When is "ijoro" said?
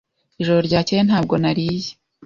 0.41-0.59